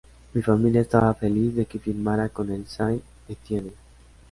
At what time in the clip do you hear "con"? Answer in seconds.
2.29-2.49